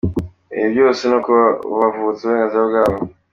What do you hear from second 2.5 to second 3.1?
bwabo."